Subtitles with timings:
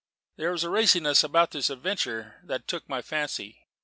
[0.35, 3.67] There was a raciness about the adventure that took my fancy.